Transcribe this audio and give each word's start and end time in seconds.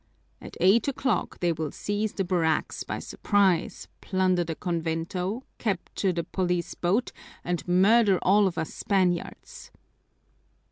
At 0.41 0.57
eight 0.59 0.87
o'clock 0.87 1.41
they 1.41 1.51
will 1.51 1.69
seize 1.69 2.13
the 2.13 2.23
barracks 2.23 2.81
by 2.83 2.97
surprise, 2.97 3.87
plunder 4.01 4.43
the 4.43 4.55
convento, 4.55 5.43
capture 5.59 6.11
the 6.11 6.23
police 6.23 6.73
boat, 6.73 7.11
and 7.43 7.67
murder 7.67 8.17
all 8.23 8.47
of 8.47 8.57
us 8.57 8.73
Spaniards." 8.73 9.69